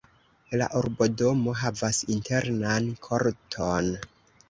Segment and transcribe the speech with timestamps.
[0.61, 3.97] La urbodomo havas internan korton.